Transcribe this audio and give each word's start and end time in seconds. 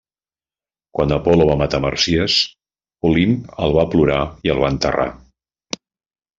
Quan 0.99 1.13
Apol·lo 1.17 1.47
va 1.49 1.57
matar 1.59 1.81
Màrsies 1.83 2.39
Olimp 3.11 3.37
el 3.67 3.79
va 3.79 3.87
plorar 3.95 4.21
i 4.49 4.57
el 4.57 4.67
va 4.67 4.75
enterrar. 4.77 5.09